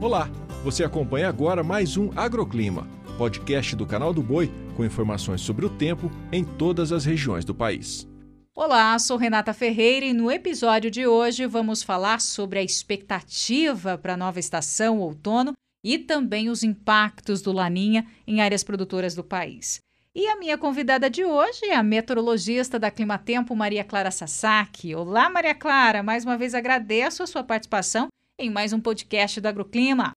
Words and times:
Olá, 0.00 0.30
você 0.64 0.82
acompanha 0.82 1.28
agora 1.28 1.62
mais 1.62 1.98
um 1.98 2.10
Agroclima, 2.16 2.88
podcast 3.18 3.76
do 3.76 3.84
canal 3.84 4.14
do 4.14 4.22
Boi 4.22 4.50
com 4.74 4.82
informações 4.82 5.42
sobre 5.42 5.66
o 5.66 5.68
tempo 5.68 6.10
em 6.32 6.42
todas 6.42 6.90
as 6.90 7.04
regiões 7.04 7.44
do 7.44 7.54
país. 7.54 8.08
Olá, 8.54 8.98
sou 8.98 9.18
Renata 9.18 9.52
Ferreira 9.52 10.06
e 10.06 10.14
no 10.14 10.30
episódio 10.30 10.90
de 10.90 11.06
hoje 11.06 11.44
vamos 11.44 11.82
falar 11.82 12.18
sobre 12.22 12.58
a 12.58 12.62
expectativa 12.62 13.98
para 13.98 14.14
a 14.14 14.16
nova 14.16 14.40
estação 14.40 15.00
outono 15.00 15.52
e 15.84 15.98
também 15.98 16.48
os 16.48 16.62
impactos 16.62 17.42
do 17.42 17.52
Laninha 17.52 18.06
em 18.26 18.40
áreas 18.40 18.64
produtoras 18.64 19.14
do 19.14 19.22
país. 19.22 19.80
E 20.14 20.26
a 20.28 20.36
minha 20.36 20.56
convidada 20.56 21.10
de 21.10 21.26
hoje 21.26 21.66
é 21.66 21.76
a 21.76 21.82
meteorologista 21.82 22.78
da 22.78 22.90
Climatempo, 22.90 23.54
Maria 23.54 23.84
Clara 23.84 24.10
Sasaki. 24.10 24.94
Olá, 24.94 25.28
Maria 25.28 25.54
Clara, 25.54 26.02
mais 26.02 26.24
uma 26.24 26.38
vez 26.38 26.54
agradeço 26.54 27.22
a 27.22 27.26
sua 27.26 27.44
participação 27.44 28.08
em 28.40 28.48
mais 28.48 28.72
um 28.72 28.80
podcast 28.80 29.38
do 29.38 29.46
Agroclima. 29.46 30.12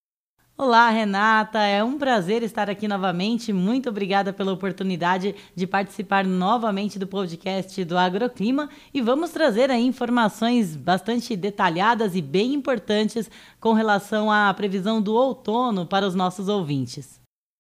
Olá, 0.58 0.90
Renata. 0.90 1.60
É 1.60 1.84
um 1.84 1.98
prazer 1.98 2.42
estar 2.42 2.70
aqui 2.70 2.88
novamente. 2.88 3.52
Muito 3.52 3.90
obrigada 3.90 4.32
pela 4.32 4.54
oportunidade 4.54 5.36
de 5.54 5.68
participar 5.68 6.26
novamente 6.26 6.98
do 6.98 7.06
podcast 7.06 7.84
do 7.84 7.98
Agroclima 7.98 8.70
e 8.94 9.02
vamos 9.02 9.32
trazer 9.32 9.70
aí 9.70 9.86
informações 9.86 10.74
bastante 10.74 11.36
detalhadas 11.36 12.16
e 12.16 12.22
bem 12.22 12.54
importantes 12.54 13.30
com 13.60 13.74
relação 13.74 14.32
à 14.32 14.54
previsão 14.54 15.02
do 15.02 15.14
outono 15.14 15.86
para 15.86 16.08
os 16.08 16.16
nossos 16.16 16.48
ouvintes. 16.48 17.20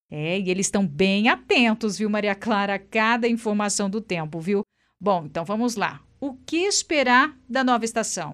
É, 0.10 0.40
e 0.40 0.50
eles 0.50 0.68
estão 0.68 0.88
bem 0.88 1.28
atentos, 1.28 1.98
viu, 1.98 2.10
Maria 2.10 2.36
Clara, 2.36 2.76
a 2.76 2.80
cada 2.80 3.28
informação 3.28 3.90
do 3.90 4.00
tempo, 4.00 4.40
viu? 4.40 4.62
Bom, 5.02 5.26
então 5.26 5.44
vamos 5.44 5.76
lá. 5.76 6.00
O 6.22 6.36
que 6.36 6.58
esperar 6.58 7.36
da 7.50 7.66
nova 7.66 7.84
estação? 7.84 8.34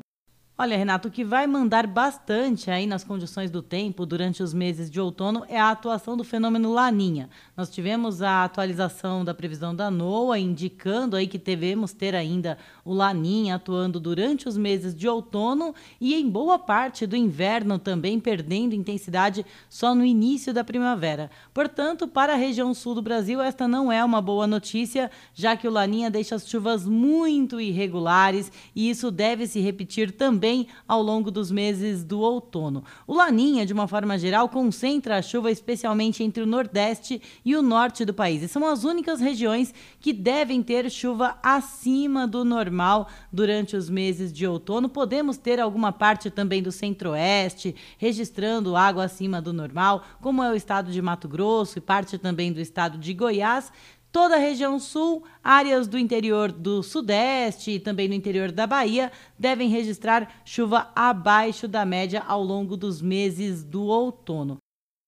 Olha, 0.62 0.76
Renato, 0.76 1.08
o 1.08 1.12
que 1.12 1.24
vai 1.24 1.48
mandar 1.48 1.88
bastante 1.88 2.70
aí 2.70 2.86
nas 2.86 3.02
condições 3.02 3.50
do 3.50 3.62
tempo 3.62 4.06
durante 4.06 4.44
os 4.44 4.54
meses 4.54 4.92
de 4.92 5.00
outono 5.00 5.46
é 5.48 5.58
a 5.58 5.72
atuação 5.72 6.18
do 6.18 6.24
fenômeno 6.26 6.74
Laninha. 6.74 7.30
Nós 7.56 7.70
tivemos 7.70 8.22
a 8.22 8.44
atualização 8.44 9.24
da 9.24 9.34
previsão 9.34 9.74
da 9.74 9.90
NOAA 9.90 10.38
indicando 10.38 11.16
aí 11.16 11.28
que 11.28 11.38
devemos 11.38 11.94
ter 11.94 12.14
ainda 12.14 12.58
o 12.84 12.94
Laninha 12.94 13.56
atuando 13.56 14.02
durante 14.02 14.50
os 14.50 14.58
meses 14.58 14.94
de 14.94 15.08
outono 15.08 15.74
e 16.02 16.14
em 16.14 16.30
boa 16.30 16.60
parte 16.60 17.08
do 17.08 17.16
inverno 17.16 17.80
também 17.80 18.20
perdendo 18.20 18.76
intensidade 18.76 19.46
só 19.70 19.96
no 19.96 20.04
início 20.04 20.54
da 20.54 20.62
primavera. 20.62 21.32
Portanto, 21.54 22.06
para 22.06 22.34
a 22.34 22.36
região 22.36 22.74
sul 22.74 22.96
do 22.96 23.02
Brasil, 23.02 23.42
esta 23.42 23.66
não 23.66 23.90
é 23.90 24.04
uma 24.04 24.22
boa 24.22 24.46
notícia, 24.46 25.10
já 25.34 25.56
que 25.56 25.70
o 25.70 25.72
Laninha 25.72 26.12
deixa 26.12 26.36
as 26.36 26.46
chuvas 26.46 26.86
muito 26.86 27.62
irregulares 27.62 28.52
e 28.76 28.90
isso 28.90 29.10
deve 29.10 29.48
se 29.48 29.62
repetir 29.62 30.12
também 30.12 30.49
também 30.50 30.68
ao 30.88 31.04
longo 31.04 31.30
dos 31.30 31.52
meses 31.52 32.04
do 32.04 32.20
outono. 32.20 32.84
O 33.06 33.14
Laninha, 33.14 33.66
de 33.66 33.74
uma 33.74 33.88
forma 33.88 34.18
geral, 34.18 34.50
concentra 34.50 35.18
a 35.18 35.22
chuva 35.22 35.52
especialmente 35.52 36.24
entre 36.24 36.42
o 36.42 36.48
Nordeste 36.48 37.22
e 37.46 37.56
o 37.56 37.62
Norte 37.62 38.04
do 38.04 38.14
país. 38.14 38.42
E 38.42 38.48
são 38.48 38.66
as 38.66 38.84
únicas 38.84 39.22
regiões 39.22 39.74
que 40.00 40.12
devem 40.12 40.64
ter 40.64 40.90
chuva 40.90 41.38
acima 41.44 42.26
do 42.26 42.44
normal 42.44 43.08
durante 43.32 43.76
os 43.76 43.90
meses 43.90 44.34
de 44.34 44.48
outono. 44.48 44.90
Podemos 44.90 45.38
ter 45.38 45.60
alguma 45.60 45.92
parte 45.92 46.32
também 46.32 46.64
do 46.64 46.72
Centro-Oeste 46.72 47.76
registrando 48.00 48.76
água 48.76 49.04
acima 49.04 49.40
do 49.40 49.54
normal, 49.54 50.04
como 50.20 50.44
é 50.44 50.52
o 50.52 50.56
estado 50.56 50.92
de 50.92 51.02
Mato 51.02 51.28
Grosso 51.28 51.78
e 51.78 51.82
parte 51.82 52.18
também 52.18 52.52
do 52.52 52.60
estado 52.60 52.98
de 52.98 53.14
Goiás 53.14 53.72
toda 54.12 54.36
a 54.36 54.40
região 54.40 54.80
sul, 54.80 55.24
áreas 55.44 55.88
do 55.88 55.98
interior 55.98 56.52
do 56.52 56.84
sudeste 56.84 57.72
e 57.72 57.80
também 57.80 58.08
no 58.08 58.14
interior 58.14 58.52
da 58.52 58.66
Bahia 58.66 59.12
devem 59.38 59.70
registrar 59.70 60.42
chuva 60.44 60.92
abaixo 60.96 61.68
da 61.68 61.86
média 61.86 62.24
ao 62.28 62.44
longo 62.44 62.76
dos 62.76 63.02
meses 63.02 63.64
do 63.64 63.84
outono. 63.84 64.58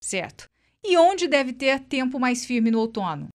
Certo. 0.04 0.46
E 0.84 0.98
onde 0.98 1.28
deve 1.28 1.54
ter 1.54 1.80
tempo 1.82 2.20
mais 2.20 2.46
firme 2.46 2.72
no 2.72 2.80
outono? 2.80 3.28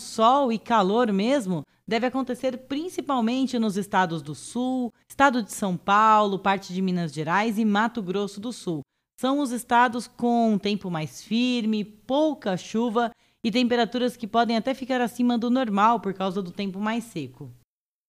Sol 0.00 0.52
e 0.52 0.58
calor 0.58 1.12
mesmo 1.12 1.62
deve 1.86 2.06
acontecer 2.06 2.58
principalmente 2.66 3.58
nos 3.58 3.76
estados 3.76 4.20
do 4.20 4.34
sul, 4.34 4.92
estado 5.08 5.42
de 5.42 5.52
São 5.52 5.76
Paulo, 5.76 6.38
parte 6.38 6.72
de 6.72 6.82
Minas 6.82 7.12
Gerais 7.12 7.58
e 7.58 7.64
Mato 7.64 8.02
Grosso 8.02 8.40
do 8.40 8.52
Sul. 8.52 8.82
São 9.18 9.40
os 9.40 9.50
estados 9.50 10.06
com 10.06 10.58
tempo 10.58 10.90
mais 10.90 11.22
firme, 11.22 11.84
pouca 11.84 12.56
chuva 12.56 13.10
e 13.44 13.50
temperaturas 13.50 14.16
que 14.16 14.26
podem 14.26 14.56
até 14.56 14.74
ficar 14.74 15.00
acima 15.00 15.38
do 15.38 15.50
normal 15.50 16.00
por 16.00 16.12
causa 16.14 16.42
do 16.42 16.50
tempo 16.50 16.78
mais 16.78 17.04
seco. 17.04 17.52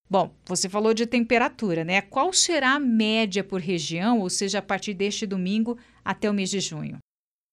Bom, 0.09 0.33
você 0.45 0.67
falou 0.67 0.93
de 0.93 1.05
temperatura, 1.05 1.83
né? 1.83 2.01
Qual 2.01 2.33
será 2.33 2.73
a 2.73 2.79
média 2.79 3.43
por 3.43 3.61
região, 3.61 4.19
ou 4.19 4.29
seja, 4.29 4.57
a 4.57 4.61
partir 4.61 4.95
deste 4.95 5.27
domingo 5.27 5.77
até 6.03 6.27
o 6.27 6.33
mês 6.33 6.49
de 6.49 6.59
junho? 6.59 6.97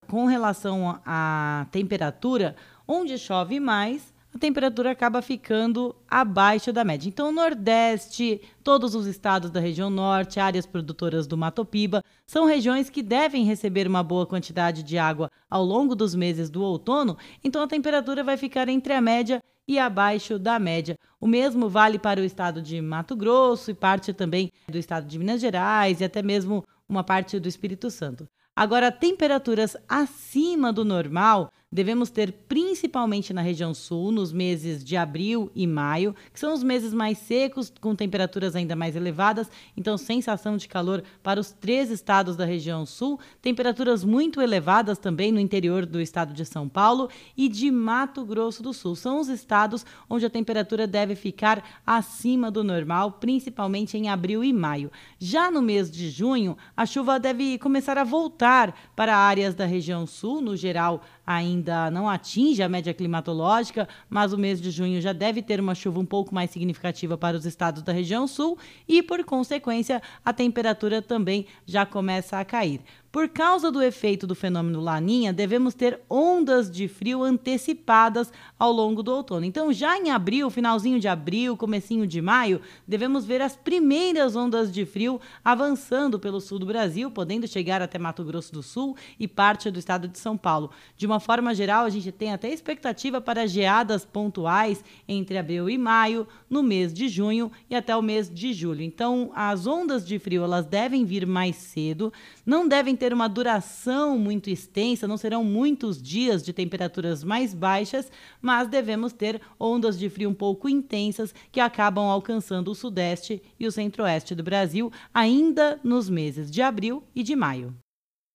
Com 0.09 0.25
relação 0.25 0.99
à 1.05 1.67
temperatura, 1.71 2.57
onde 2.89 3.19
chove 3.19 3.61
mais, 3.61 4.15
a 4.37 4.39
temperatura 4.39 4.91
acaba 4.91 5.23
ficando 5.23 5.97
abaixo 6.07 6.71
da 6.71 6.85
média. 6.85 7.09
Então, 7.09 7.31
o 7.31 7.33
Nordeste, 7.33 8.43
todos 8.63 8.95
os 8.95 9.07
estados 9.07 9.51
da 9.51 9.61
região 9.61 9.89
Norte, 9.89 10.39
áreas 10.39 10.67
produtoras 10.67 11.27
do 11.27 11.39
Mato 11.39 11.65
Piba, 11.65 12.05
são 12.27 12.45
regiões 12.45 12.91
que 12.91 13.03
devem 13.03 13.45
receber 13.45 13.87
uma 13.87 14.03
boa 14.03 14.27
quantidade 14.27 14.83
de 14.83 14.99
água 14.99 15.31
ao 15.49 15.65
longo 15.65 15.97
dos 15.97 16.15
meses 16.15 16.51
do 16.51 16.63
outono, 16.63 17.17
então 17.43 17.63
a 17.63 17.67
temperatura 17.67 18.23
vai 18.23 18.37
ficar 18.37 18.69
entre 18.69 18.93
a 18.93 19.01
média 19.01 19.43
e 19.67 19.79
abaixo 19.79 20.39
da 20.39 20.59
média. 20.59 20.99
O 21.19 21.27
mesmo 21.27 21.67
vale 21.67 21.99
para 21.99 22.21
o 22.21 22.25
estado 22.25 22.61
de 22.61 22.79
Mato 22.83 23.17
Grosso 23.17 23.71
e 23.71 23.75
parte 23.75 24.13
também 24.13 24.53
do 24.69 24.77
estado 24.77 25.07
de 25.07 25.19
Minas 25.19 25.41
Gerais 25.41 26.03
e 26.03 26.05
até 26.05 26.21
mesmo 26.21 26.63
uma 26.87 27.03
parte 27.03 27.41
do 27.41 27.49
Espírito 27.49 27.91
Santo. 27.91 28.29
Agora, 28.55 28.93
temperaturas 28.93 29.77
acima 29.89 30.73
do 30.73 30.85
normal 30.85 31.51
devemos 31.71 32.11
ter 32.11 32.33
principalmente 32.33 33.35
na 33.35 33.43
região 33.43 33.75
sul, 33.75 34.13
nos 34.13 34.33
meses 34.33 34.85
de 34.85 34.97
abril 34.97 35.51
e 35.55 35.67
maio, 35.67 36.15
que 36.33 36.39
são 36.39 36.55
os 36.55 36.63
meses 36.63 36.95
mais 36.95 37.19
secos, 37.19 37.73
com 37.81 37.95
temperaturas 37.95 38.55
ainda 38.55 38.77
mais 38.77 38.95
elevadas, 38.95 39.51
então 39.77 39.99
sensação 39.99 40.57
de 40.57 40.69
calor 40.69 41.03
para 41.23 41.41
os 41.41 41.51
três 41.51 41.91
estados 41.91 42.37
da 42.37 42.45
região 42.45 42.87
sul, 42.87 43.19
temperaturas 43.43 44.05
muito 44.05 44.41
elevadas 44.41 44.97
também 44.97 45.33
no 45.33 45.41
interior 45.41 45.85
do 45.85 46.01
estado 46.01 46.33
de 46.33 46.45
São 46.45 46.69
Paulo 46.69 47.11
e 47.37 47.49
de 47.49 47.71
Mato 47.71 48.25
Grosso 48.25 48.63
do 48.63 48.73
Sul. 48.73 48.95
São 48.95 49.21
os 49.21 49.29
estados 49.29 49.85
onde 50.09 50.25
a 50.25 50.31
temperatura 50.31 50.87
deve 50.87 51.17
ficar 51.17 51.83
acima 51.85 52.51
do 52.51 52.63
normal, 52.63 53.13
principalmente 53.13 53.99
em 53.99 54.09
abril 54.09 54.45
e 54.45 54.53
maio. 54.53 54.91
Já 55.19 55.51
no 55.51 55.61
mês 55.61 55.91
de 55.91 56.11
junho, 56.11 56.57
a 56.77 56.87
chuva 56.87 57.19
deve 57.19 57.59
começar 57.59 57.99
a 57.99 58.05
voltar 58.05 58.75
para 58.95 59.17
áreas 59.17 59.55
da 59.55 59.67
região 59.67 60.07
sul, 60.07 60.41
no 60.41 60.57
geral 60.57 61.03
ainda 61.27 61.66
não 61.93 62.09
atinge 62.09 62.63
a 62.63 62.69
média 62.69 62.93
climatológica, 62.93 63.89
mas 64.09 64.33
o 64.33 64.39
mês 64.39 64.61
de 64.61 64.71
junho 64.71 65.01
já 65.01 65.13
deve 65.13 65.43
ter 65.43 65.61
uma 65.61 65.75
chuva 65.75 66.01
um 66.01 66.07
pouco 66.07 66.35
mais 66.35 66.51
significativa 66.51 67.17
para 67.17 67.37
os 67.37 67.47
estados 67.47 67.83
da 67.83 67.93
região 67.93 68.27
sul 68.27 68.59
e, 68.89 69.03
por 69.03 69.25
consequência, 69.25 70.03
a 70.25 70.33
temperatura 70.33 71.01
também 71.01 71.47
já 71.65 71.85
começa 71.85 72.39
a 72.39 72.45
cair. 72.45 72.81
Por 73.17 73.31
causa 73.31 73.73
do 73.73 73.83
efeito 73.83 74.27
do 74.27 74.35
fenômeno 74.35 74.79
Laninha, 74.79 75.33
devemos 75.33 75.73
ter 75.73 76.01
ondas 76.11 76.71
de 76.71 76.87
frio 76.87 77.23
antecipadas 77.23 78.31
ao 78.59 78.71
longo 78.71 79.03
do 79.03 79.11
outono. 79.11 79.47
Então, 79.47 79.73
já 79.73 79.97
em 79.97 80.11
abril, 80.11 80.51
finalzinho 80.51 81.01
de 81.01 81.09
abril, 81.09 81.57
comecinho 81.57 82.07
de 82.07 82.21
maio, 82.21 82.61
devemos 82.87 83.25
ver 83.25 83.41
as 83.41 83.57
primeiras 83.57 84.37
ondas 84.37 84.71
de 84.71 84.85
frio 84.85 85.19
avançando 85.43 86.21
pelo 86.21 86.43
sul 86.43 86.59
do 86.59 86.67
Brasil, 86.67 87.11
podendo 87.11 87.49
chegar 87.49 87.81
até 87.81 87.99
Mato 87.99 88.23
Grosso 88.23 88.53
do 88.53 88.63
Sul 88.63 88.95
e 89.19 89.27
parte 89.27 89.71
do 89.71 89.79
estado 89.79 90.09
de 90.09 90.19
São 90.19 90.37
Paulo. 90.37 90.71
De 90.95 91.07
uma 91.07 91.19
forma 91.19 91.55
geral, 91.55 91.87
a 91.87 91.89
gente 91.89 92.13
tem 92.13 92.35
até 92.35 92.51
expectativa 92.51 93.19
para 93.19 93.47
geadas 93.47 94.05
pontuais 94.05 94.85
entre 95.09 95.39
abril 95.39 95.71
e 95.71 95.79
maio, 95.79 96.29
no 96.51 96.63
mês 96.63 96.93
de 96.93 97.09
junho 97.09 97.51
e 97.71 97.75
até 97.75 97.97
o 97.97 98.03
mês 98.03 98.29
de 98.29 98.53
julho. 98.53 98.83
Então, 98.83 99.33
as 99.35 99.67
ondas 99.67 100.07
de 100.07 100.19
frio 100.19 100.45
elas 100.45 100.67
devem 100.67 101.07
vir 101.07 101.27
mais 101.27 101.57
cedo, 101.57 102.13
não 102.45 102.69
devem 102.69 102.95
ter 102.95 103.06
ter 103.07 103.13
uma 103.13 103.29
duração 103.29 104.19
muito 104.19 104.51
extensa, 104.51 105.07
não 105.07 105.17
serão 105.17 105.45
muitos 105.45 106.03
dias 106.03 106.43
de 106.43 106.53
temperaturas 106.53 107.23
mais 107.23 107.55
baixas, 107.55 108.11
mas 108.43 108.67
devemos 108.67 109.13
ter 109.13 109.41
ondas 109.61 109.97
de 109.97 110.11
frio 110.11 110.29
um 110.29 110.35
pouco 110.35 110.69
intensas 110.69 111.33
que 111.53 111.61
acabam 111.61 112.07
alcançando 112.07 112.69
o 112.69 112.75
sudeste 112.75 113.41
e 113.61 113.65
o 113.65 113.71
centro-oeste 113.71 114.35
do 114.35 114.43
Brasil 114.43 114.91
ainda 115.15 115.79
nos 115.85 116.11
meses 116.11 116.51
de 116.51 116.61
abril 116.61 117.05
e 117.15 117.23
de 117.23 117.37
maio. 117.37 117.77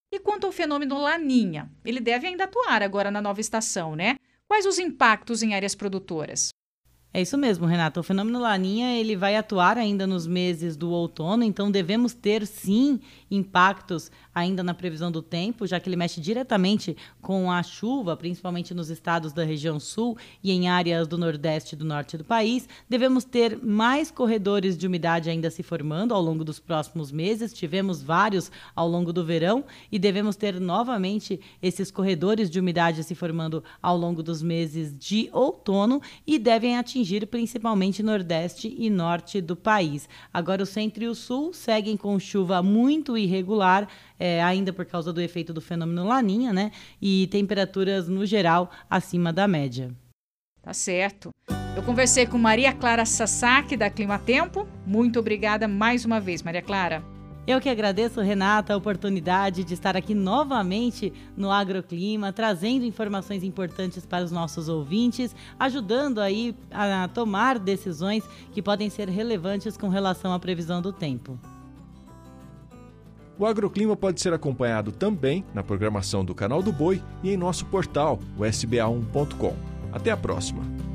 E 0.10 0.18
quanto 0.18 0.48
ao 0.48 0.54
fenômeno 0.54 0.98
Laninha, 0.98 1.70
ele 1.84 2.00
deve 2.00 2.28
ainda 2.28 2.46
atuar 2.46 2.82
agora 2.82 3.12
na 3.12 3.22
nova 3.22 3.42
estação, 3.42 3.94
né? 3.94 4.16
Quais 4.48 4.66
os 4.66 4.80
impactos 4.80 5.44
em 5.44 5.54
áreas 5.54 5.76
produtoras? 5.76 6.48
É 7.14 7.22
isso 7.22 7.38
mesmo, 7.38 7.66
Renata. 7.66 8.00
O 8.00 8.04
fenômeno 8.04 8.40
Laninha 8.40 8.98
ele 8.98 9.18
vai 9.18 9.36
atuar 9.36 9.78
ainda 9.78 10.08
nos 10.08 10.26
meses 10.26 10.78
do 10.78 10.90
outono, 10.92 11.44
então 11.44 11.70
devemos 11.70 12.14
ter 12.14 12.48
sim 12.48 13.02
impactos 13.30 14.10
ainda 14.34 14.64
na 14.64 14.74
previsão 14.74 15.12
do 15.12 15.22
tempo, 15.22 15.68
já 15.68 15.78
que 15.78 15.90
ele 15.90 15.98
mexe 15.98 16.22
diretamente 16.22 16.96
com 17.22 17.52
a 17.52 17.62
chuva, 17.64 18.16
principalmente 18.16 18.74
nos 18.74 18.90
estados 18.90 19.34
da 19.34 19.44
região 19.44 19.78
sul 19.78 20.18
e 20.42 20.54
em 20.54 20.70
áreas 20.70 21.06
do 21.06 21.18
nordeste 21.18 21.76
e 21.76 21.78
do 21.78 21.84
norte 21.84 22.18
do 22.18 22.24
país. 22.24 22.66
Devemos 22.90 23.26
ter 23.26 23.62
mais 23.62 24.10
corredores 24.10 24.78
de 24.78 24.88
umidade 24.88 25.30
ainda 25.30 25.52
se 25.52 25.62
formando 25.62 26.14
ao 26.14 26.22
longo 26.22 26.46
dos 26.46 26.60
próximos 26.60 27.12
meses. 27.12 27.52
Tivemos 27.52 28.02
vários 28.02 28.50
ao 28.74 28.88
longo 28.88 29.12
do 29.12 29.26
verão 29.26 29.66
e 29.92 30.00
devemos 30.00 30.38
ter 30.38 30.62
novamente 30.62 31.42
esses 31.62 31.92
corredores 31.92 32.50
de 32.50 32.58
umidade 32.58 33.04
se 33.04 33.16
formando 33.16 33.62
ao 33.82 33.98
longo 33.98 34.24
dos 34.24 34.42
meses 34.42 34.98
de 34.98 35.30
outono 35.34 36.02
e 36.26 36.40
devem 36.40 36.78
atingir 36.78 37.01
atingir 37.02 37.26
principalmente 37.26 38.04
nordeste 38.04 38.74
e 38.78 38.90
norte 38.90 39.42
do 39.42 39.56
país. 39.56 40.08
Agora, 40.32 40.64
o 40.64 40.66
centro 40.66 41.04
e 41.04 41.08
o 41.08 41.16
sul 41.16 41.54
seguem 41.54 41.98
com 41.98 42.18
chuva 42.20 42.62
muito 42.62 43.18
irregular, 43.18 43.88
é, 44.20 44.42
ainda 44.42 44.72
por 44.72 44.86
causa 44.86 45.12
do 45.12 45.20
efeito 45.20 45.52
do 45.52 45.60
fenômeno 45.60 46.08
Laninha, 46.08 46.54
né? 46.54 46.72
E 47.02 47.28
temperaturas, 47.28 48.08
no 48.08 48.26
geral, 48.26 48.70
acima 48.90 49.34
da 49.34 49.48
média. 49.48 49.92
Tá 50.62 50.74
certo. 50.74 51.32
Eu 51.76 51.82
conversei 51.84 52.28
com 52.28 52.38
Maria 52.38 52.72
Clara 52.74 53.06
Sasaki, 53.06 53.76
da 53.76 53.90
Clima 53.90 54.20
Tempo. 54.20 54.68
Muito 54.86 55.20
obrigada 55.20 55.68
mais 55.68 56.06
uma 56.06 56.20
vez, 56.20 56.44
Maria 56.44 56.62
Clara. 56.62 57.04
Eu 57.46 57.60
que 57.60 57.70
agradeço, 57.70 58.22
Renata, 58.22 58.74
a 58.74 58.78
oportunidade 58.78 59.64
de 59.64 59.74
estar 59.74 59.98
aqui 59.98 60.14
novamente 60.14 61.12
no 61.36 61.50
Agroclima, 61.50 62.32
trazendo 62.32 62.86
informações 62.86 63.44
importantes 63.44 64.06
para 64.06 64.24
os 64.24 64.32
nossos 64.32 64.70
ouvintes, 64.70 65.36
ajudando 65.60 66.20
aí 66.20 66.56
a 66.70 67.08
tomar 67.08 67.58
decisões 67.58 68.24
que 68.54 68.62
podem 68.62 68.92
ser 68.92 69.10
relevantes 69.10 69.76
com 69.76 69.90
relação 69.90 70.34
à 70.34 70.40
previsão 70.40 70.82
do 70.82 70.94
tempo. 70.94 71.40
O 73.40 73.46
Agroclima 73.46 73.98
pode 73.98 74.22
ser 74.22 74.34
acompanhado 74.34 74.92
também 74.92 75.44
na 75.52 75.64
programação 75.64 76.24
do 76.24 76.36
Canal 76.36 76.62
do 76.62 76.72
Boi 76.72 77.02
e 77.24 77.32
em 77.32 77.38
nosso 77.38 77.66
portal, 77.66 78.20
o 78.38 78.42
sba1.com. 78.42 79.56
Até 79.92 80.12
a 80.12 80.18
próxima! 80.18 80.91